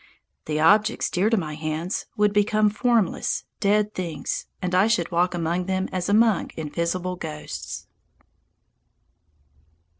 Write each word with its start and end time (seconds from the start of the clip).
The 0.45 0.59
objects 0.59 1.11
dear 1.11 1.29
to 1.29 1.37
my 1.37 1.53
hands 1.53 2.07
would 2.17 2.33
become 2.33 2.71
formless, 2.71 3.43
dead 3.59 3.93
things, 3.93 4.47
and 4.59 4.73
I 4.73 4.87
should 4.87 5.11
walk 5.11 5.35
among 5.35 5.67
them 5.67 5.87
as 5.91 6.09
among 6.09 6.49
invisible 6.55 7.15
ghosts. 7.17 7.85